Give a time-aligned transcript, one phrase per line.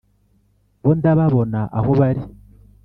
[0.83, 2.23] bo ndababona aho bari